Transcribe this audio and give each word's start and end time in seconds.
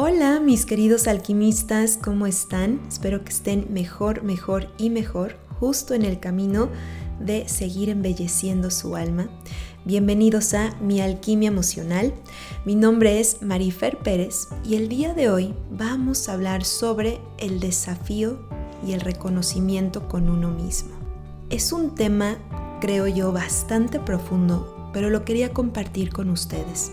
Hola 0.00 0.38
mis 0.38 0.64
queridos 0.64 1.08
alquimistas, 1.08 1.98
¿cómo 2.00 2.28
están? 2.28 2.80
Espero 2.86 3.24
que 3.24 3.30
estén 3.30 3.66
mejor, 3.70 4.22
mejor 4.22 4.68
y 4.78 4.90
mejor, 4.90 5.34
justo 5.58 5.92
en 5.92 6.04
el 6.04 6.20
camino 6.20 6.68
de 7.18 7.48
seguir 7.48 7.88
embelleciendo 7.88 8.70
su 8.70 8.94
alma. 8.94 9.28
Bienvenidos 9.84 10.54
a 10.54 10.76
Mi 10.80 11.00
Alquimia 11.00 11.48
Emocional. 11.48 12.14
Mi 12.64 12.76
nombre 12.76 13.18
es 13.18 13.42
Marifer 13.42 13.98
Pérez 13.98 14.46
y 14.64 14.76
el 14.76 14.88
día 14.88 15.14
de 15.14 15.30
hoy 15.30 15.52
vamos 15.68 16.28
a 16.28 16.34
hablar 16.34 16.64
sobre 16.64 17.20
el 17.38 17.58
desafío 17.58 18.38
y 18.86 18.92
el 18.92 19.00
reconocimiento 19.00 20.06
con 20.06 20.30
uno 20.30 20.52
mismo. 20.52 20.90
Es 21.50 21.72
un 21.72 21.96
tema, 21.96 22.38
creo 22.80 23.08
yo, 23.08 23.32
bastante 23.32 23.98
profundo, 23.98 24.90
pero 24.92 25.10
lo 25.10 25.24
quería 25.24 25.52
compartir 25.52 26.12
con 26.12 26.30
ustedes. 26.30 26.92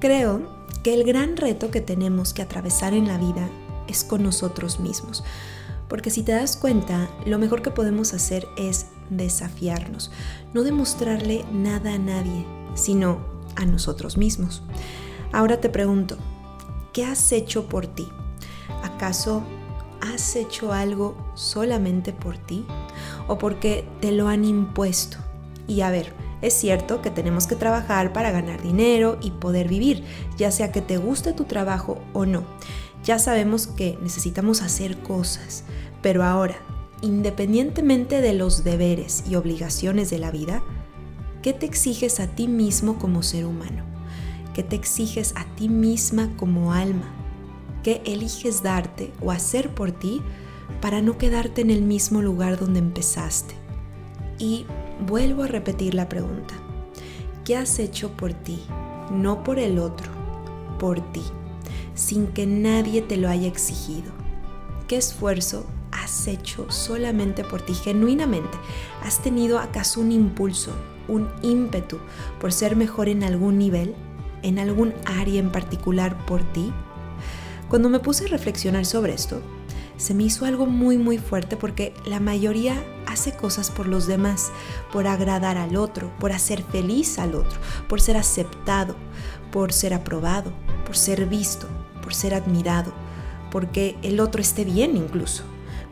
Creo 0.00 0.42
que 0.82 0.94
el 0.94 1.04
gran 1.04 1.36
reto 1.36 1.70
que 1.70 1.80
tenemos 1.80 2.34
que 2.34 2.42
atravesar 2.42 2.94
en 2.94 3.08
la 3.08 3.18
vida 3.18 3.48
es 3.88 4.04
con 4.04 4.22
nosotros 4.22 4.78
mismos. 4.80 5.24
Porque 5.88 6.10
si 6.10 6.22
te 6.22 6.32
das 6.32 6.56
cuenta, 6.56 7.08
lo 7.24 7.38
mejor 7.38 7.62
que 7.62 7.70
podemos 7.70 8.12
hacer 8.12 8.46
es 8.56 8.86
desafiarnos, 9.10 10.10
no 10.52 10.64
demostrarle 10.64 11.44
nada 11.52 11.94
a 11.94 11.98
nadie, 11.98 12.44
sino 12.74 13.20
a 13.54 13.64
nosotros 13.64 14.16
mismos. 14.16 14.62
Ahora 15.32 15.60
te 15.60 15.68
pregunto, 15.68 16.18
¿qué 16.92 17.04
has 17.04 17.32
hecho 17.32 17.68
por 17.68 17.86
ti? 17.86 18.08
¿Acaso 18.82 19.44
has 20.00 20.36
hecho 20.36 20.72
algo 20.72 21.16
solamente 21.34 22.12
por 22.12 22.36
ti 22.36 22.66
o 23.28 23.38
porque 23.38 23.88
te 24.00 24.12
lo 24.12 24.28
han 24.28 24.44
impuesto? 24.44 25.18
Y 25.68 25.80
a 25.80 25.90
ver, 25.90 26.12
es 26.42 26.54
cierto 26.54 27.00
que 27.00 27.10
tenemos 27.10 27.46
que 27.46 27.56
trabajar 27.56 28.12
para 28.12 28.30
ganar 28.30 28.62
dinero 28.62 29.18
y 29.22 29.30
poder 29.30 29.68
vivir, 29.68 30.04
ya 30.36 30.50
sea 30.50 30.70
que 30.70 30.82
te 30.82 30.98
guste 30.98 31.32
tu 31.32 31.44
trabajo 31.44 31.98
o 32.12 32.26
no. 32.26 32.44
Ya 33.04 33.18
sabemos 33.18 33.66
que 33.66 33.98
necesitamos 34.02 34.62
hacer 34.62 34.98
cosas, 34.98 35.64
pero 36.02 36.24
ahora, 36.24 36.56
independientemente 37.00 38.20
de 38.20 38.34
los 38.34 38.64
deberes 38.64 39.24
y 39.28 39.36
obligaciones 39.36 40.10
de 40.10 40.18
la 40.18 40.30
vida, 40.30 40.62
¿qué 41.42 41.52
te 41.52 41.66
exiges 41.66 42.20
a 42.20 42.26
ti 42.26 42.48
mismo 42.48 42.98
como 42.98 43.22
ser 43.22 43.46
humano? 43.46 43.84
¿Qué 44.54 44.62
te 44.62 44.76
exiges 44.76 45.34
a 45.36 45.44
ti 45.56 45.68
misma 45.68 46.30
como 46.36 46.72
alma? 46.72 47.14
¿Qué 47.82 48.02
eliges 48.04 48.62
darte 48.62 49.12
o 49.22 49.30
hacer 49.30 49.74
por 49.74 49.92
ti 49.92 50.20
para 50.80 51.00
no 51.00 51.18
quedarte 51.18 51.60
en 51.60 51.70
el 51.70 51.82
mismo 51.82 52.20
lugar 52.20 52.58
donde 52.58 52.80
empezaste? 52.80 53.54
Y 54.38 54.66
vuelvo 55.00 55.42
a 55.42 55.48
repetir 55.48 55.94
la 55.94 56.08
pregunta. 56.08 56.54
¿Qué 57.44 57.56
has 57.56 57.78
hecho 57.78 58.10
por 58.10 58.32
ti? 58.32 58.60
No 59.10 59.44
por 59.44 59.58
el 59.58 59.78
otro, 59.78 60.10
por 60.78 61.00
ti, 61.12 61.22
sin 61.94 62.26
que 62.28 62.46
nadie 62.46 63.02
te 63.02 63.16
lo 63.16 63.28
haya 63.28 63.48
exigido. 63.48 64.10
¿Qué 64.88 64.96
esfuerzo 64.96 65.66
has 65.92 66.26
hecho 66.26 66.70
solamente 66.70 67.44
por 67.44 67.62
ti, 67.62 67.74
genuinamente? 67.74 68.58
¿Has 69.02 69.22
tenido 69.22 69.58
acaso 69.58 70.00
un 70.00 70.12
impulso, 70.12 70.72
un 71.08 71.28
ímpetu 71.42 71.98
por 72.40 72.52
ser 72.52 72.76
mejor 72.76 73.08
en 73.08 73.22
algún 73.22 73.58
nivel, 73.58 73.94
en 74.42 74.58
algún 74.58 74.94
área 75.04 75.40
en 75.40 75.50
particular 75.50 76.26
por 76.26 76.42
ti? 76.52 76.72
Cuando 77.68 77.88
me 77.88 78.00
puse 78.00 78.26
a 78.26 78.28
reflexionar 78.28 78.86
sobre 78.86 79.14
esto, 79.14 79.40
se 79.96 80.14
me 80.14 80.24
hizo 80.24 80.44
algo 80.44 80.66
muy 80.66 80.98
muy 80.98 81.18
fuerte 81.18 81.56
porque 81.56 81.94
la 82.04 82.20
mayoría 82.20 82.82
hace 83.06 83.32
cosas 83.32 83.70
por 83.70 83.86
los 83.86 84.06
demás, 84.06 84.50
por 84.92 85.06
agradar 85.06 85.56
al 85.56 85.76
otro, 85.76 86.12
por 86.18 86.32
hacer 86.32 86.62
feliz 86.62 87.18
al 87.18 87.34
otro, 87.34 87.58
por 87.88 88.00
ser 88.00 88.16
aceptado, 88.16 88.94
por 89.50 89.72
ser 89.72 89.94
aprobado, 89.94 90.52
por 90.84 90.96
ser 90.96 91.26
visto, 91.26 91.66
por 92.02 92.14
ser 92.14 92.34
admirado, 92.34 92.92
porque 93.50 93.96
el 94.02 94.20
otro 94.20 94.40
esté 94.40 94.64
bien 94.64 94.96
incluso. 94.96 95.44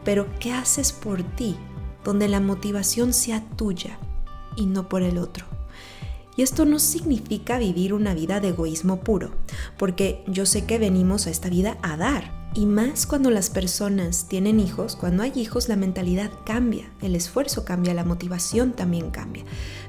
Pero 0.04 0.26
¿qué 0.38 0.52
haces 0.52 0.92
por 0.92 1.22
ti 1.22 1.56
donde 2.04 2.28
la 2.28 2.40
motivación 2.40 3.14
sea 3.14 3.42
tuya 3.56 3.98
y 4.56 4.66
no 4.66 4.88
por 4.88 5.02
el 5.02 5.18
otro? 5.18 5.46
Y 6.36 6.42
esto 6.42 6.64
no 6.64 6.78
significa 6.78 7.58
vivir 7.58 7.94
una 7.94 8.12
vida 8.12 8.40
de 8.40 8.48
egoísmo 8.48 9.00
puro, 9.00 9.30
porque 9.78 10.22
yo 10.26 10.46
sé 10.46 10.64
que 10.66 10.78
venimos 10.78 11.26
a 11.26 11.30
esta 11.30 11.48
vida 11.48 11.78
a 11.80 11.96
dar, 11.96 12.43
y 12.54 12.66
más 12.66 13.06
cuando 13.06 13.30
las 13.30 13.50
personas 13.50 14.26
tienen 14.28 14.60
hijos, 14.60 14.94
cuando 14.94 15.24
hay 15.24 15.32
hijos 15.34 15.68
la 15.68 15.74
mentalidad 15.74 16.30
cambia, 16.44 16.88
el 17.02 17.16
esfuerzo 17.16 17.64
cambia, 17.64 17.94
la 17.94 18.04
motivación 18.04 18.72
también 18.72 19.10
cambia. 19.10 19.44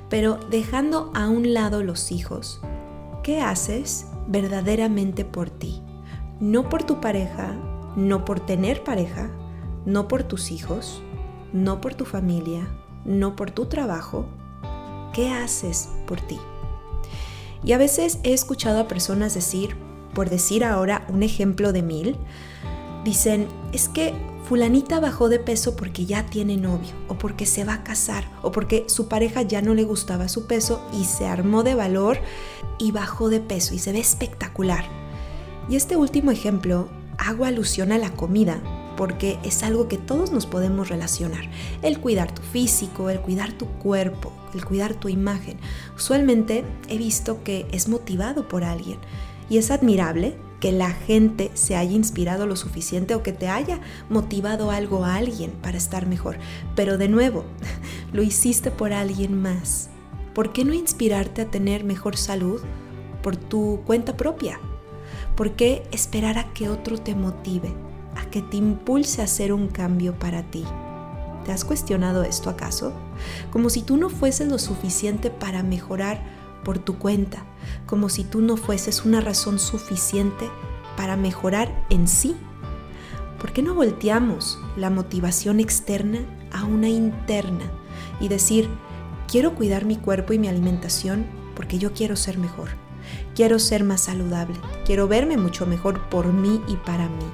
Pero 0.09 0.39
dejando 0.49 1.11
a 1.13 1.29
un 1.29 1.53
lado 1.53 1.83
los 1.83 2.11
hijos, 2.11 2.59
¿qué 3.23 3.39
haces 3.39 4.07
verdaderamente 4.27 5.25
por 5.25 5.51
ti? 5.51 5.81
No 6.39 6.67
por 6.67 6.83
tu 6.83 6.99
pareja, 6.99 7.53
no 7.95 8.25
por 8.25 8.39
tener 8.39 8.83
pareja, 8.83 9.29
no 9.85 10.07
por 10.07 10.23
tus 10.23 10.51
hijos, 10.51 11.03
no 11.53 11.81
por 11.81 11.93
tu 11.93 12.05
familia, 12.05 12.67
no 13.05 13.35
por 13.35 13.51
tu 13.51 13.67
trabajo. 13.67 14.25
¿Qué 15.13 15.29
haces 15.29 15.89
por 16.07 16.19
ti? 16.19 16.39
Y 17.63 17.73
a 17.73 17.77
veces 17.77 18.19
he 18.23 18.33
escuchado 18.33 18.79
a 18.79 18.87
personas 18.87 19.33
decir, 19.33 19.75
por 20.15 20.31
decir 20.31 20.63
ahora 20.63 21.05
un 21.09 21.21
ejemplo 21.21 21.71
de 21.73 21.83
mil, 21.83 22.17
dicen, 23.03 23.47
es 23.71 23.87
que 23.87 24.15
fulanita 24.45 24.99
bajó 24.99 25.29
de 25.29 25.39
peso 25.39 25.75
porque 25.75 26.05
ya 26.05 26.25
tiene 26.25 26.57
novio, 26.57 26.93
o 27.07 27.15
porque 27.17 27.45
se 27.45 27.63
va 27.63 27.75
a 27.75 27.83
casar, 27.83 28.23
o 28.41 28.51
porque 28.51 28.85
su 28.87 29.07
pareja 29.07 29.43
ya 29.43 29.61
no 29.61 29.75
le 29.75 29.83
gustaba 29.83 30.27
su 30.27 30.47
peso 30.47 30.81
y 30.93 31.05
se 31.05 31.27
armó 31.27 31.61
de 31.61 31.75
valor 31.75 32.17
y 32.79 32.91
bajó 32.91 33.29
de 33.29 33.41
peso 33.41 33.75
y 33.75 33.79
se 33.79 33.91
ve 33.91 33.99
espectacular. 33.99 34.85
Y 35.69 35.75
este 35.75 35.97
último 35.97 36.31
ejemplo 36.31 36.87
hago 37.17 37.45
alusión 37.45 37.91
a 37.91 37.97
la 37.97 38.11
comida, 38.11 38.61
porque 38.97 39.37
es 39.43 39.61
algo 39.63 39.87
que 39.87 39.97
todos 39.97 40.31
nos 40.31 40.45
podemos 40.45 40.87
relacionar. 40.89 41.49
El 41.81 41.99
cuidar 41.99 42.33
tu 42.33 42.41
físico, 42.41 43.09
el 43.09 43.19
cuidar 43.19 43.51
tu 43.51 43.65
cuerpo, 43.65 44.31
el 44.53 44.63
cuidar 44.63 44.93
tu 44.93 45.09
imagen. 45.09 45.57
Usualmente 45.95 46.63
he 46.87 46.97
visto 46.97 47.43
que 47.43 47.67
es 47.71 47.89
motivado 47.89 48.47
por 48.47 48.63
alguien 48.63 48.99
y 49.49 49.57
es 49.57 49.71
admirable 49.71 50.37
que 50.59 50.71
la 50.71 50.91
gente 50.91 51.51
se 51.53 51.75
haya 51.75 51.91
inspirado 51.91 52.47
lo 52.47 52.55
suficiente 52.55 53.13
o 53.13 53.23
que 53.23 53.33
te 53.33 53.47
haya 53.47 53.81
motivado 54.09 54.71
algo 54.71 55.05
a 55.05 55.15
alguien 55.15 55.51
para 55.61 55.77
estar 55.77 56.07
mejor. 56.07 56.37
Pero 56.75 56.97
de 56.97 57.07
nuevo, 57.07 57.45
lo 58.13 58.23
hiciste 58.23 58.71
por 58.71 58.93
alguien 58.93 59.41
más. 59.41 59.89
¿Por 60.33 60.53
qué 60.53 60.65
no 60.65 60.73
inspirarte 60.73 61.43
a 61.43 61.51
tener 61.51 61.83
mejor 61.83 62.17
salud 62.17 62.61
por 63.21 63.35
tu 63.35 63.81
cuenta 63.85 64.17
propia? 64.17 64.59
¿Por 65.35 65.51
qué 65.51 65.83
esperar 65.91 66.37
a 66.37 66.53
que 66.53 66.69
otro 66.69 66.97
te 66.97 67.15
motive, 67.15 67.73
a 68.15 68.29
que 68.29 68.41
te 68.41 68.57
impulse 68.57 69.21
a 69.21 69.25
hacer 69.25 69.53
un 69.53 69.67
cambio 69.67 70.17
para 70.17 70.43
ti? 70.43 70.63
¿Te 71.45 71.51
has 71.51 71.63
cuestionado 71.63 72.23
esto 72.23 72.49
acaso? 72.49 72.91
Como 73.51 73.69
si 73.69 73.81
tú 73.81 73.97
no 73.97 74.09
fueses 74.09 74.47
lo 74.47 74.57
suficiente 74.57 75.29
para 75.29 75.61
mejorar 75.61 76.23
por 76.65 76.79
tu 76.79 76.97
cuenta, 76.97 77.45
como 77.85 78.09
si 78.09 78.25
tú 78.25 78.41
no 78.41 78.57
fueses 78.57 79.05
una 79.05 79.21
razón 79.21 79.59
suficiente 79.59 80.49
para 80.97 81.15
mejorar 81.15 81.85
en 81.89 82.09
sí. 82.09 82.35
¿Por 83.39 83.53
qué 83.53 83.61
no 83.61 83.75
volteamos 83.75 84.59
la 84.75 84.89
motivación 84.89 85.61
externa 85.61 86.19
a 86.51 86.65
una 86.65 86.89
interna 86.89 87.71
y 88.19 88.27
decir, 88.27 88.67
quiero 89.29 89.55
cuidar 89.55 89.85
mi 89.85 89.95
cuerpo 89.95 90.33
y 90.33 90.39
mi 90.39 90.47
alimentación 90.47 91.25
porque 91.55 91.77
yo 91.77 91.93
quiero 91.93 92.15
ser 92.15 92.37
mejor, 92.37 92.69
quiero 93.35 93.59
ser 93.59 93.83
más 93.83 94.01
saludable, 94.01 94.55
quiero 94.85 95.07
verme 95.07 95.37
mucho 95.37 95.65
mejor 95.65 96.09
por 96.09 96.33
mí 96.33 96.61
y 96.67 96.75
para 96.77 97.07
mí? 97.07 97.25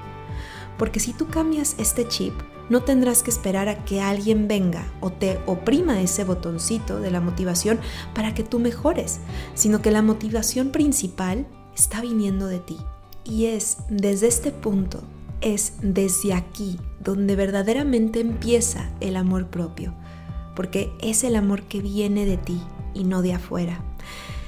Porque 0.78 1.00
si 1.00 1.14
tú 1.14 1.28
cambias 1.28 1.76
este 1.78 2.08
chip, 2.08 2.34
no 2.70 2.84
tendrás 2.84 3.24
que 3.24 3.32
esperar 3.32 3.70
a 3.70 3.84
que 3.84 4.02
alguien 4.02 4.48
venga 4.48 4.92
o 5.02 5.12
te 5.12 5.40
oprima 5.46 6.02
ese 6.02 6.24
botoncito 6.24 7.00
de 7.00 7.12
la 7.12 7.22
motivación 7.22 7.80
para 8.14 8.34
que 8.34 8.44
tú 8.44 8.60
mejores, 8.60 9.20
sino 9.54 9.82
que 9.82 9.92
la 9.92 10.02
motivación 10.02 10.70
principal 10.72 11.48
está 11.76 12.02
viniendo 12.02 12.48
de 12.48 12.60
ti. 12.60 12.78
Y 13.24 13.46
es 13.46 13.78
desde 13.90 14.28
este 14.28 14.52
punto, 14.52 15.02
es 15.42 15.74
desde 15.82 16.34
aquí 16.34 16.80
donde 17.04 17.36
verdaderamente 17.36 18.20
empieza 18.20 18.90
el 19.00 19.16
amor 19.16 19.48
propio, 19.48 19.94
porque 20.56 20.92
es 21.02 21.24
el 21.24 21.36
amor 21.36 21.64
que 21.64 21.82
viene 21.82 22.26
de 22.26 22.38
ti 22.38 22.62
y 22.94 23.04
no 23.04 23.22
de 23.22 23.34
afuera. 23.34 23.84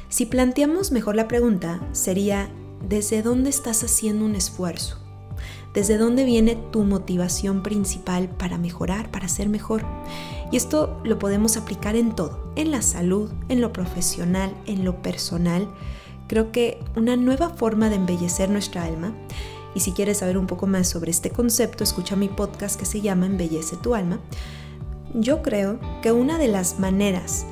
Si 0.10 0.26
planteamos 0.26 0.92
mejor 0.92 1.16
la 1.16 1.28
pregunta, 1.28 1.82
sería, 1.92 2.50
¿desde 2.88 3.22
dónde 3.22 3.50
estás 3.50 3.84
haciendo 3.84 4.26
un 4.26 4.36
esfuerzo? 4.36 5.03
¿Desde 5.74 5.98
dónde 5.98 6.24
viene 6.24 6.56
tu 6.72 6.84
motivación 6.84 7.64
principal 7.64 8.30
para 8.30 8.60
mejorar, 8.60 9.10
para 9.10 9.28
ser 9.28 9.50
mejor? 9.50 9.84
Y 10.52 10.58
esto 10.58 11.02
lo 11.04 11.18
podemos 11.18 11.58
aplicar 11.58 11.96
en 11.96 12.16
todo, 12.16 12.52
en 12.56 12.70
la 12.70 12.84
salud, 12.84 13.32
en 13.50 13.60
lo 13.60 13.74
profesional, 13.74 14.54
en 14.68 14.86
lo 14.86 15.02
personal. 15.02 15.68
Creo 16.28 16.52
que 16.52 16.80
una 16.96 17.16
nueva 17.16 17.50
forma 17.50 17.90
de 17.90 17.96
embellecer 17.96 18.52
nuestra 18.52 18.84
alma, 18.84 19.16
y 19.74 19.80
si 19.80 19.94
quieres 19.94 20.20
saber 20.20 20.38
un 20.38 20.46
poco 20.46 20.68
más 20.68 20.88
sobre 20.88 21.10
este 21.10 21.32
concepto, 21.32 21.84
escucha 21.84 22.16
mi 22.16 22.28
podcast 22.28 22.80
que 22.80 22.86
se 22.86 23.02
llama 23.02 23.26
Embellece 23.26 23.76
tu 23.76 23.96
alma. 23.96 24.20
Yo 25.16 25.42
creo 25.42 25.80
que 26.04 26.12
una 26.12 26.38
de 26.38 26.50
las 26.50 26.80
maneras 26.80 27.48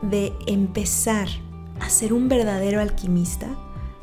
de 0.00 0.32
empezar 0.46 1.28
a 1.80 1.90
ser 1.90 2.14
un 2.14 2.30
verdadero 2.30 2.80
alquimista 2.80 3.48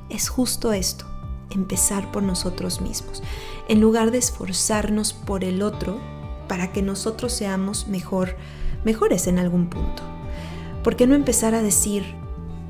es 0.09 0.29
justo 0.29 0.71
esto, 0.71 1.06
empezar 1.51 2.12
por 2.12 2.24
nosotros 2.24 2.81
mismos, 2.81 3.24
en 3.68 3.81
lugar 3.81 4.12
de 4.12 4.18
esforzarnos 4.18 5.13
por 5.13 5.44
el 5.44 5.62
otro 5.62 6.00
para 6.47 6.71
que 6.71 6.81
nosotros 6.81 7.33
seamos 7.33 7.88
mejor, 7.88 8.36
mejores 8.83 9.27
en 9.27 9.39
algún 9.39 9.69
punto. 9.69 10.03
¿Por 10.83 10.95
qué 10.95 11.07
no 11.07 11.15
empezar 11.15 11.56
a 11.56 11.63
decir, 11.63 12.03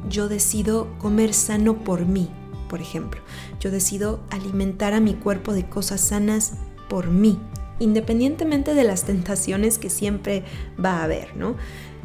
yo 0.09 0.29
decido 0.29 0.87
comer 0.99 1.33
sano 1.33 1.83
por 1.83 2.05
mí, 2.05 2.29
por 2.69 2.79
ejemplo? 2.81 3.21
Yo 3.59 3.71
decido 3.71 4.21
alimentar 4.29 4.93
a 4.93 4.99
mi 4.99 5.13
cuerpo 5.15 5.53
de 5.53 5.67
cosas 5.67 6.01
sanas 6.01 6.53
por 6.87 7.09
mí, 7.09 7.39
independientemente 7.79 8.73
de 8.73 8.83
las 8.83 9.03
tentaciones 9.03 9.77
que 9.77 9.89
siempre 9.89 10.43
va 10.83 10.99
a 10.99 11.03
haber, 11.03 11.35
¿no? 11.35 11.55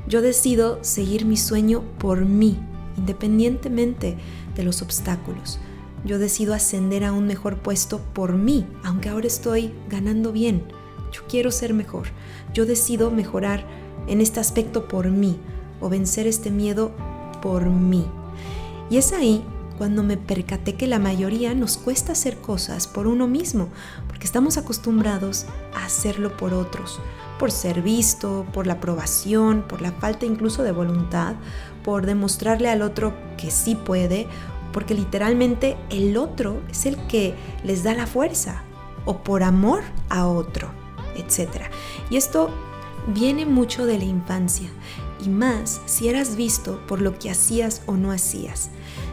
Yo 0.09 0.23
decido 0.23 0.83
seguir 0.83 1.27
mi 1.27 1.37
sueño 1.37 1.83
por 1.99 2.25
mí, 2.25 2.59
independientemente 2.97 4.17
de 4.57 4.63
los 4.65 4.83
obstáculos. 4.83 5.61
Yo 6.05 6.19
decido 6.19 6.55
ascender 6.55 7.05
a 7.05 7.13
un 7.13 7.27
mejor 7.27 7.57
puesto 7.59 7.99
por 7.99 8.33
mí, 8.33 8.67
aunque 8.85 9.09
ahora 9.09 9.27
estoy 9.27 9.73
ganando 9.89 10.33
bien. 10.33 10.63
Yo 11.13 11.23
quiero 11.29 11.51
ser 11.51 11.75
mejor. 11.75 12.09
Yo 12.55 12.67
decido 12.67 13.11
mejorar 13.11 13.67
en 14.07 14.21
este 14.21 14.41
aspecto 14.41 14.89
por 14.89 15.11
mí 15.11 15.39
o 15.81 15.89
vencer 15.89 16.27
este 16.27 16.51
miedo 16.51 16.93
por 17.43 17.67
mí. 17.67 18.07
Y 18.91 18.97
es 18.97 19.13
ahí 19.13 19.45
cuando 19.81 20.03
me 20.03 20.19
percaté 20.19 20.75
que 20.75 20.87
la 20.87 20.99
mayoría 20.99 21.55
nos 21.55 21.79
cuesta 21.79 22.13
hacer 22.13 22.37
cosas 22.39 22.87
por 22.87 23.07
uno 23.07 23.27
mismo, 23.27 23.69
porque 24.09 24.27
estamos 24.27 24.59
acostumbrados 24.59 25.47
a 25.75 25.87
hacerlo 25.87 26.37
por 26.37 26.53
otros, 26.53 27.01
por 27.39 27.51
ser 27.51 27.81
visto, 27.81 28.45
por 28.53 28.67
la 28.67 28.75
aprobación, 28.75 29.65
por 29.67 29.81
la 29.81 29.93
falta 29.93 30.27
incluso 30.27 30.65
de 30.65 30.73
voluntad, 30.73 31.37
por 31.83 32.05
demostrarle 32.05 32.69
al 32.69 32.83
otro 32.83 33.15
que 33.39 33.51
sí 33.51 33.75
puede, 33.75 34.27
porque 34.73 34.95
literalmente 34.95 35.77
el 35.91 36.17
otro 36.17 36.61
es 36.71 36.87
el 36.87 36.97
que 37.07 37.35
les 37.65 37.83
da 37.83 37.95
la 37.95 38.07
fuerza, 38.07 38.63
o 39.05 39.23
por 39.23 39.43
amor 39.43 39.83
a 40.09 40.27
otro, 40.27 40.71
etc. 41.17 41.65
Y 42.11 42.17
esto 42.17 42.51
viene 43.09 43.47
mucho 43.47 43.87
de 43.87 43.99
la 43.99 44.05
infancia, 44.05 44.69
y 45.25 45.29
más 45.29 45.81
si 45.87 46.09
eras 46.09 46.37
visto 46.37 46.85
por 46.87 47.01
lo 47.01 47.19
que 47.19 47.31
hacías 47.31 47.83
o 47.87 47.97
no 47.97 48.11
hacías 48.11 48.71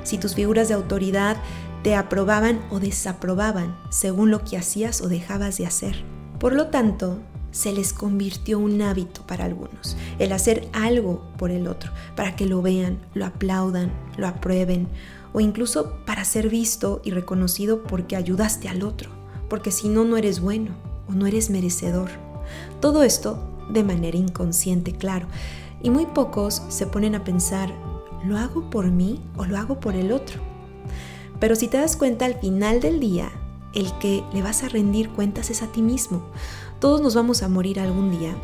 si 0.07 0.17
tus 0.17 0.35
figuras 0.35 0.69
de 0.69 0.73
autoridad 0.73 1.35
te 1.83 1.93
aprobaban 1.93 2.61
o 2.71 2.79
desaprobaban 2.79 3.77
según 3.89 4.31
lo 4.31 4.43
que 4.43 4.57
hacías 4.57 5.01
o 5.01 5.09
dejabas 5.09 5.57
de 5.57 5.65
hacer. 5.65 6.03
Por 6.39 6.53
lo 6.53 6.67
tanto, 6.67 7.19
se 7.51 7.73
les 7.73 7.91
convirtió 7.91 8.59
un 8.59 8.81
hábito 8.81 9.25
para 9.27 9.45
algunos, 9.45 9.97
el 10.19 10.31
hacer 10.31 10.69
algo 10.73 11.23
por 11.37 11.51
el 11.51 11.67
otro, 11.67 11.91
para 12.15 12.35
que 12.35 12.45
lo 12.45 12.61
vean, 12.61 12.99
lo 13.13 13.25
aplaudan, 13.25 13.91
lo 14.15 14.27
aprueben, 14.27 14.87
o 15.33 15.39
incluso 15.39 15.97
para 16.05 16.25
ser 16.25 16.49
visto 16.49 17.01
y 17.03 17.11
reconocido 17.11 17.83
porque 17.83 18.15
ayudaste 18.15 18.69
al 18.69 18.83
otro, 18.83 19.09
porque 19.49 19.71
si 19.71 19.89
no, 19.89 20.03
no 20.03 20.17
eres 20.17 20.39
bueno 20.39 20.71
o 21.07 21.13
no 21.13 21.25
eres 21.25 21.49
merecedor. 21.49 22.09
Todo 22.79 23.03
esto 23.03 23.39
de 23.69 23.83
manera 23.83 24.17
inconsciente, 24.17 24.93
claro, 24.93 25.27
y 25.81 25.89
muy 25.89 26.05
pocos 26.05 26.63
se 26.69 26.87
ponen 26.87 27.15
a 27.15 27.23
pensar 27.23 27.71
¿lo 28.25 28.37
hago 28.37 28.69
por 28.69 28.87
mí 28.87 29.21
o 29.35 29.45
lo 29.45 29.57
hago 29.57 29.79
por 29.79 29.95
el 29.95 30.11
otro? 30.11 30.39
Pero 31.39 31.55
si 31.55 31.67
te 31.67 31.77
das 31.77 31.95
cuenta 31.95 32.25
al 32.25 32.35
final 32.35 32.81
del 32.81 32.99
día, 32.99 33.31
el 33.73 33.91
que 33.99 34.23
le 34.33 34.41
vas 34.41 34.63
a 34.63 34.69
rendir 34.69 35.09
cuentas 35.09 35.49
es 35.49 35.61
a 35.61 35.71
ti 35.71 35.81
mismo. 35.81 36.23
Todos 36.79 37.01
nos 37.01 37.15
vamos 37.15 37.43
a 37.43 37.47
morir 37.47 37.79
algún 37.79 38.11
día, 38.11 38.35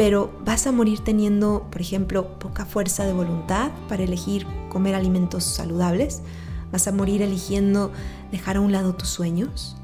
pero 0.00 0.30
vas 0.46 0.66
a 0.66 0.72
morir 0.72 1.00
teniendo, 1.00 1.66
por 1.70 1.82
ejemplo, 1.82 2.38
poca 2.38 2.64
fuerza 2.64 3.04
de 3.04 3.12
voluntad 3.12 3.70
para 3.86 4.02
elegir 4.02 4.46
comer 4.70 4.94
alimentos 4.94 5.44
saludables. 5.44 6.22
Vas 6.72 6.88
a 6.88 6.92
morir 6.92 7.20
eligiendo 7.20 7.92
dejar 8.32 8.56
a 8.56 8.62
un 8.62 8.72
lado 8.72 8.94
tus 8.94 9.10
sueños. 9.10 9.76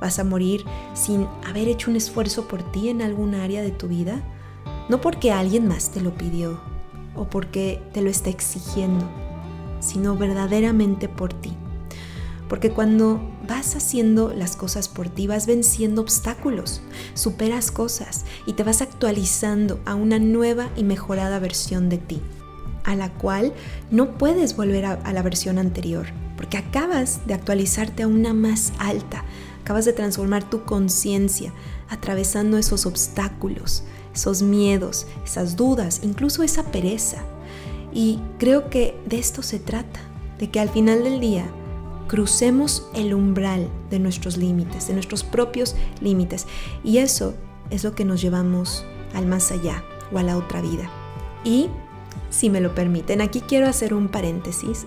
Vas 0.00 0.18
a 0.18 0.24
morir 0.24 0.64
sin 0.94 1.26
haber 1.46 1.68
hecho 1.68 1.90
un 1.90 1.98
esfuerzo 1.98 2.48
por 2.48 2.62
ti 2.72 2.88
en 2.88 3.02
alguna 3.02 3.44
área 3.44 3.60
de 3.60 3.70
tu 3.70 3.88
vida. 3.88 4.22
No 4.88 5.02
porque 5.02 5.32
alguien 5.32 5.68
más 5.68 5.90
te 5.90 6.00
lo 6.00 6.14
pidió, 6.14 6.58
o 7.14 7.28
porque 7.28 7.82
te 7.92 8.00
lo 8.00 8.08
está 8.08 8.30
exigiendo, 8.30 9.06
sino 9.80 10.16
verdaderamente 10.16 11.10
por 11.10 11.34
ti. 11.34 11.52
Porque 12.48 12.70
cuando 12.70 13.20
vas 13.48 13.74
haciendo 13.74 14.32
las 14.34 14.54
cosas 14.54 14.88
por 14.88 15.08
ti, 15.08 15.26
vas 15.26 15.46
venciendo 15.46 16.02
obstáculos, 16.02 16.82
superas 17.14 17.70
cosas 17.70 18.24
y 18.46 18.52
te 18.52 18.62
vas 18.62 18.82
actualizando 18.82 19.80
a 19.86 19.94
una 19.94 20.18
nueva 20.18 20.68
y 20.76 20.84
mejorada 20.84 21.38
versión 21.38 21.88
de 21.88 21.96
ti, 21.96 22.20
a 22.84 22.94
la 22.94 23.12
cual 23.14 23.54
no 23.90 24.18
puedes 24.18 24.54
volver 24.54 24.84
a, 24.84 25.12
la 25.12 25.22
versión 25.22 25.58
anterior, 25.58 26.06
porque 26.36 26.58
acabas 26.58 27.26
de 27.26 27.34
actualizarte 27.34 28.02
a 28.02 28.06
una 28.06 28.34
más 28.34 28.72
alta, 28.78 29.24
acabas 29.62 29.86
de 29.86 29.94
transformar 29.94 30.48
tu 30.48 30.64
conciencia 30.64 31.52
atravesando 31.88 32.58
esos 32.58 32.84
obstáculos, 32.84 33.82
esos 34.14 34.42
miedos, 34.42 35.06
esas 35.24 35.56
dudas, 35.56 36.00
incluso 36.02 36.42
esa 36.42 36.64
pereza. 36.64 37.22
Y 37.94 38.20
creo 38.38 38.68
que 38.68 39.00
de 39.06 39.18
esto 39.18 39.42
se 39.42 39.58
trata, 39.58 40.00
de 40.38 40.50
que 40.50 40.60
al 40.60 40.68
final 40.68 41.02
del 41.02 41.18
día 41.18 41.50
crucemos 42.08 42.88
el 42.94 43.14
umbral 43.14 43.68
de 43.90 43.98
nuestros 43.98 44.36
límites, 44.36 44.88
de 44.88 44.94
nuestros 44.94 45.22
propios 45.22 45.76
límites. 46.00 46.46
Y 46.82 46.98
eso 46.98 47.34
es 47.70 47.84
lo 47.84 47.94
que 47.94 48.04
nos 48.04 48.20
llevamos 48.20 48.84
al 49.14 49.26
más 49.26 49.52
allá 49.52 49.84
o 50.12 50.18
a 50.18 50.22
la 50.22 50.36
otra 50.36 50.60
vida. 50.60 50.90
Y, 51.44 51.68
si 52.30 52.50
me 52.50 52.60
lo 52.60 52.74
permiten, 52.74 53.20
aquí 53.20 53.40
quiero 53.40 53.68
hacer 53.68 53.94
un 53.94 54.08
paréntesis 54.08 54.86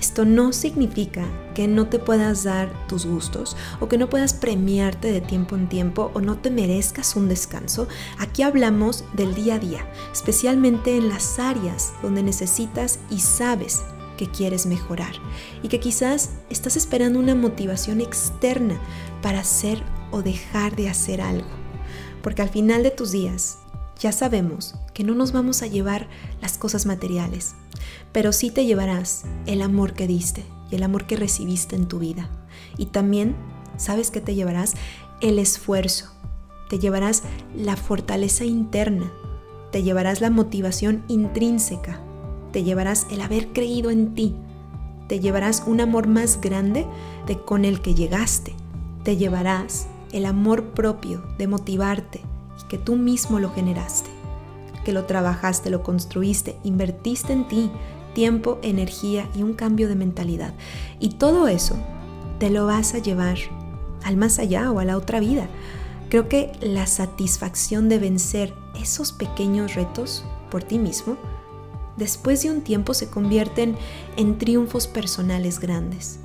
esto 0.00 0.26
no 0.26 0.52
significa 0.52 1.24
que 1.54 1.68
no 1.68 1.88
te 1.88 1.98
puedas 1.98 2.44
dar 2.44 2.70
tus 2.86 3.06
gustos 3.06 3.56
o 3.80 3.88
que 3.88 3.96
no 3.96 4.10
puedas 4.10 4.34
premiarte 4.34 5.10
de 5.10 5.22
tiempo 5.22 5.56
en 5.56 5.68
tiempo 5.68 6.10
o 6.12 6.20
no 6.20 6.36
te 6.36 6.50
merezcas 6.50 7.16
un 7.16 7.28
descanso. 7.28 7.88
Aquí 8.18 8.42
hablamos 8.42 9.04
del 9.14 9.34
día 9.34 9.54
a 9.54 9.58
día, 9.58 9.90
especialmente 10.12 10.96
en 10.96 11.08
las 11.08 11.38
áreas 11.38 11.94
donde 12.02 12.22
necesitas 12.22 12.98
y 13.10 13.20
sabes 13.20 13.84
que 14.16 14.30
quieres 14.30 14.66
mejorar 14.66 15.14
y 15.62 15.68
que 15.68 15.80
quizás 15.80 16.30
estás 16.50 16.76
esperando 16.76 17.18
una 17.18 17.34
motivación 17.34 18.00
externa 18.00 18.80
para 19.22 19.40
hacer 19.40 19.82
o 20.10 20.22
dejar 20.22 20.76
de 20.76 20.88
hacer 20.88 21.20
algo. 21.20 21.48
Porque 22.22 22.42
al 22.42 22.48
final 22.48 22.82
de 22.82 22.90
tus 22.90 23.12
días 23.12 23.58
ya 23.98 24.12
sabemos 24.12 24.74
que 24.94 25.04
no 25.04 25.14
nos 25.14 25.32
vamos 25.32 25.62
a 25.62 25.66
llevar 25.66 26.08
las 26.40 26.58
cosas 26.58 26.86
materiales, 26.86 27.54
pero 28.12 28.32
sí 28.32 28.50
te 28.50 28.66
llevarás 28.66 29.24
el 29.46 29.62
amor 29.62 29.94
que 29.94 30.06
diste 30.06 30.44
y 30.70 30.76
el 30.76 30.82
amor 30.82 31.06
que 31.06 31.16
recibiste 31.16 31.76
en 31.76 31.86
tu 31.86 31.98
vida. 31.98 32.28
Y 32.76 32.86
también, 32.86 33.36
¿sabes 33.76 34.10
que 34.10 34.20
te 34.20 34.34
llevarás? 34.34 34.74
El 35.20 35.38
esfuerzo, 35.38 36.10
te 36.68 36.78
llevarás 36.78 37.22
la 37.54 37.76
fortaleza 37.76 38.44
interna, 38.44 39.12
te 39.72 39.82
llevarás 39.82 40.20
la 40.20 40.30
motivación 40.30 41.04
intrínseca, 41.08 42.00
te 42.56 42.64
llevarás 42.64 43.06
el 43.10 43.20
haber 43.20 43.48
creído 43.48 43.90
en 43.90 44.14
ti, 44.14 44.34
te 45.08 45.20
llevarás 45.20 45.64
un 45.66 45.78
amor 45.82 46.06
más 46.06 46.40
grande 46.40 46.86
de 47.26 47.38
con 47.38 47.66
el 47.66 47.82
que 47.82 47.94
llegaste, 47.94 48.54
te 49.02 49.18
llevarás 49.18 49.88
el 50.10 50.24
amor 50.24 50.70
propio 50.70 51.22
de 51.36 51.48
motivarte 51.48 52.22
y 52.58 52.66
que 52.68 52.78
tú 52.78 52.96
mismo 52.96 53.40
lo 53.40 53.50
generaste 53.50 54.08
que 54.86 54.94
lo 54.94 55.04
trabajaste, 55.04 55.68
lo 55.68 55.82
construiste, 55.82 56.56
invertiste 56.64 57.34
en 57.34 57.46
ti 57.46 57.70
tiempo, 58.14 58.58
energía 58.62 59.28
y 59.34 59.42
un 59.42 59.52
cambio 59.52 59.86
de 59.86 59.96
mentalidad. 59.96 60.54
Y 60.98 61.10
todo 61.10 61.48
eso 61.48 61.76
te 62.38 62.48
lo 62.48 62.64
vas 62.64 62.94
a 62.94 63.00
llevar 63.00 63.36
al 64.02 64.16
más 64.16 64.38
allá 64.38 64.72
o 64.72 64.78
a 64.78 64.86
la 64.86 64.96
otra 64.96 65.20
vida. 65.20 65.46
Creo 66.08 66.30
que 66.30 66.52
la 66.62 66.86
satisfacción 66.86 67.90
de 67.90 67.98
vencer 67.98 68.54
esos 68.80 69.12
pequeños 69.12 69.74
retos 69.74 70.24
por 70.50 70.62
ti 70.62 70.78
mismo, 70.78 71.18
después 71.96 72.42
de 72.42 72.50
un 72.50 72.62
tiempo 72.62 72.94
se 72.94 73.08
convierten 73.08 73.76
en 74.16 74.38
triunfos 74.38 74.86
personales 74.86 75.60
grandes 75.60 76.18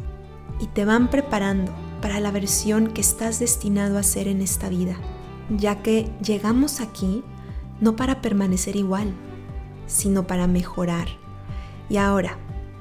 y 0.59 0.67
te 0.67 0.85
van 0.85 1.09
preparando 1.09 1.71
para 2.01 2.19
la 2.19 2.31
versión 2.31 2.87
que 2.87 3.01
estás 3.01 3.39
destinado 3.39 3.97
a 3.97 4.03
ser 4.03 4.27
en 4.27 4.41
esta 4.41 4.69
vida, 4.69 4.95
ya 5.49 5.81
que 5.81 6.09
llegamos 6.23 6.81
aquí 6.81 7.23
no 7.79 7.95
para 7.95 8.21
permanecer 8.21 8.75
igual, 8.75 9.13
sino 9.87 10.27
para 10.27 10.47
mejorar. 10.47 11.07
Y 11.89 11.97
ahora, 11.97 12.37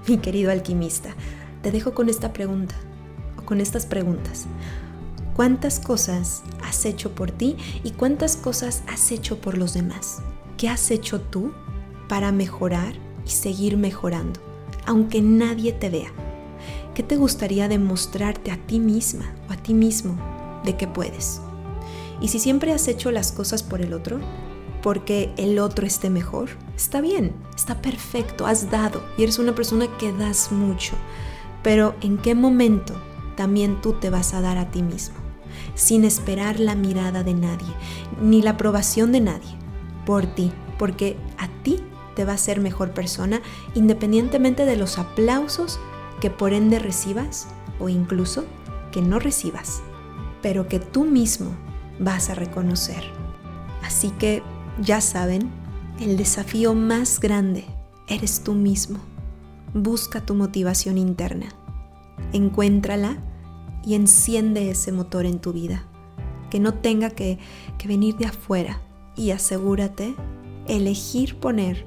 mi 0.07 0.19
querido 0.19 0.51
alquimista, 0.51 1.15
te 1.63 1.71
dejo 1.71 1.95
con 1.95 2.09
esta 2.09 2.33
pregunta, 2.33 2.75
o 3.37 3.43
con 3.43 3.61
estas 3.61 3.87
preguntas. 3.87 4.47
¿Cuántas 5.35 5.81
cosas 5.81 6.43
has 6.63 6.85
hecho 6.85 7.15
por 7.15 7.31
ti 7.31 7.57
y 7.83 7.93
cuántas 7.93 8.37
cosas 8.37 8.83
has 8.87 9.11
hecho 9.11 9.41
por 9.41 9.57
los 9.57 9.75
demás? 9.75 10.23
¿Qué 10.59 10.69
has 10.69 10.91
hecho 10.91 11.21
tú 11.21 11.53
para 12.11 12.33
mejorar 12.33 12.95
y 13.25 13.31
seguir 13.31 13.77
mejorando, 13.77 14.41
aunque 14.85 15.23
nadie 15.23 15.73
te 15.73 15.91
vea? 15.91 16.11
¿Qué 16.93 17.05
te 17.05 17.17
gustaría 17.17 17.69
demostrarte 17.69 18.51
a 18.51 18.57
ti 18.57 18.81
misma 18.81 19.33
o 19.49 19.53
a 19.53 19.57
ti 19.57 19.75
mismo 19.75 20.19
de 20.65 20.77
que 20.77 20.89
puedes? 20.89 21.41
Y 22.21 22.27
si 22.27 22.41
siempre 22.41 22.73
has 22.73 22.89
hecho 22.89 23.13
las 23.13 23.31
cosas 23.31 23.63
por 23.63 23.81
el 23.81 23.93
otro, 23.93 24.19
porque 24.83 25.33
el 25.37 25.61
otro 25.61 25.87
esté 25.87 26.11
mejor. 26.11 26.49
Está 26.75 27.01
bien, 27.01 27.33
está 27.55 27.81
perfecto, 27.81 28.45
has 28.45 28.73
dado 28.73 29.05
y 29.17 29.23
eres 29.23 29.39
una 29.39 29.55
persona 29.55 29.87
que 29.97 30.13
das 30.13 30.51
mucho. 30.51 30.95
Pero 31.63 31.95
¿en 32.01 32.19
qué 32.19 32.35
momento 32.35 32.95
también 33.37 33.81
tú 33.81 33.93
te 33.93 34.11
vas 34.11 34.35
a 34.35 34.41
dar 34.41 34.59
a 34.59 34.73
ti 34.73 34.83
mismo, 34.83 35.15
sin 35.77 36.03
esperar 36.03 36.59
la 36.59 36.75
mirada 36.75 37.23
de 37.23 37.35
nadie, 37.35 37.73
ni 38.21 38.43
la 38.43 38.51
aprobación 38.51 39.13
de 39.13 39.21
nadie, 39.21 39.55
por 40.05 40.27
ti, 40.27 40.51
porque 40.77 41.17
a 41.39 41.47
va 42.25 42.35
a 42.35 42.39
ser 42.39 42.61
mejor 42.61 42.93
persona 42.93 43.41
independientemente 43.75 44.67
de 44.67 44.77
los 44.77 44.99
aplausos 44.99 45.79
que 46.21 46.31
por 46.31 46.53
ende 46.53 46.79
recibas 46.79 47.49
o 47.79 47.89
incluso 47.89 48.45
que 48.93 49.03
no 49.03 49.19
recibas, 49.19 49.83
pero 50.43 50.69
que 50.69 50.81
tú 50.81 51.05
mismo 51.05 51.53
vas 51.99 52.31
a 52.31 52.35
reconocer. 52.35 53.05
Así 53.83 54.11
que 54.11 54.43
ya 54.81 55.01
saben, 55.01 55.51
el 56.01 56.17
desafío 56.17 56.75
más 56.75 57.21
grande 57.21 57.65
eres 58.09 58.43
tú 58.43 58.55
mismo. 58.55 58.99
Busca 59.75 60.21
tu 60.21 60.35
motivación 60.35 60.99
interna, 60.99 61.47
encuéntrala 62.33 63.19
y 63.85 63.95
enciende 63.95 64.71
ese 64.71 64.93
motor 64.93 65.27
en 65.27 65.39
tu 65.39 65.53
vida. 65.53 65.85
Que 66.51 66.59
no 66.59 66.75
tenga 66.75 67.11
que, 67.11 67.39
que 67.79 67.87
venir 67.87 68.17
de 68.17 68.27
afuera 68.27 68.81
y 69.15 69.31
asegúrate 69.31 70.15
elegir 70.67 71.37
poner, 71.37 71.87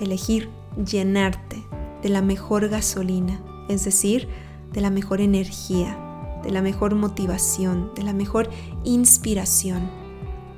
elegir 0.00 0.50
llenarte 0.84 1.64
de 2.02 2.08
la 2.08 2.22
mejor 2.22 2.68
gasolina, 2.68 3.40
es 3.68 3.84
decir, 3.84 4.28
de 4.72 4.80
la 4.80 4.90
mejor 4.90 5.20
energía, 5.20 5.98
de 6.42 6.50
la 6.50 6.62
mejor 6.62 6.94
motivación, 6.94 7.90
de 7.94 8.02
la 8.02 8.12
mejor 8.12 8.50
inspiración, 8.84 9.90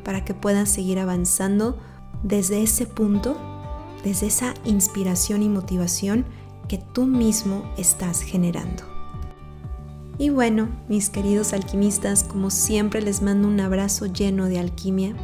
para 0.04 0.24
que 0.24 0.34
puedas 0.34 0.70
seguir 0.70 0.98
avanzando 0.98 1.78
desde 2.22 2.62
ese 2.62 2.86
punto, 2.86 3.36
desde 4.02 4.26
esa 4.26 4.54
inspiración 4.64 5.42
y 5.42 5.48
motivación 5.48 6.24
que 6.68 6.78
tú 6.78 7.06
mismo 7.06 7.70
estás 7.76 8.20
generando. 8.20 8.96
Y 10.18 10.30
bueno, 10.30 10.68
mis 10.88 11.10
queridos 11.10 11.52
alquimistas, 11.52 12.24
como 12.24 12.50
siempre 12.50 13.02
les 13.02 13.20
mando 13.20 13.48
un 13.48 13.60
abrazo 13.60 14.06
lleno 14.06 14.46
de 14.46 14.58
alquimia. 14.58 15.14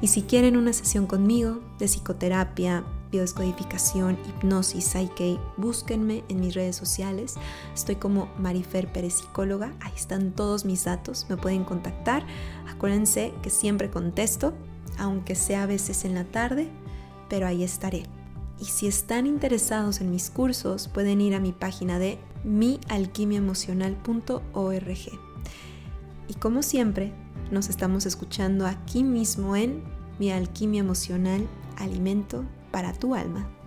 Y 0.00 0.06
si 0.08 0.22
quieren 0.22 0.56
una 0.56 0.72
sesión 0.72 1.06
conmigo 1.06 1.58
de 1.78 1.86
psicoterapia, 1.86 2.84
biodescodificación, 3.10 4.18
hipnosis, 4.28 4.84
Psyche, 4.84 5.38
búsquenme 5.56 6.24
en 6.28 6.40
mis 6.40 6.54
redes 6.54 6.76
sociales. 6.76 7.34
Estoy 7.74 7.96
como 7.96 8.28
Marifer 8.38 8.92
Pérez 8.92 9.14
Psicóloga, 9.14 9.74
ahí 9.80 9.92
están 9.94 10.32
todos 10.32 10.64
mis 10.64 10.84
datos, 10.84 11.26
me 11.28 11.36
pueden 11.36 11.64
contactar. 11.64 12.24
Acuérdense 12.68 13.32
que 13.42 13.50
siempre 13.50 13.90
contesto 13.90 14.54
aunque 14.98 15.34
sea 15.34 15.62
a 15.62 15.66
veces 15.66 16.04
en 16.04 16.14
la 16.14 16.24
tarde, 16.24 16.68
pero 17.28 17.46
ahí 17.46 17.62
estaré. 17.62 18.04
Y 18.60 18.64
si 18.64 18.88
están 18.88 19.26
interesados 19.26 20.00
en 20.00 20.10
mis 20.10 20.30
cursos, 20.30 20.88
pueden 20.88 21.20
ir 21.20 21.34
a 21.34 21.40
mi 21.40 21.52
página 21.52 22.00
de 22.00 22.18
mialquimiaemocional.org. 22.44 24.98
Y 26.28 26.34
como 26.34 26.62
siempre, 26.62 27.12
nos 27.50 27.68
estamos 27.68 28.04
escuchando 28.04 28.66
aquí 28.66 29.04
mismo 29.04 29.54
en 29.56 29.84
Mi 30.18 30.32
Alquimia 30.32 30.80
Emocional, 30.80 31.46
Alimento 31.76 32.44
para 32.70 32.92
tu 32.92 33.14
Alma. 33.14 33.57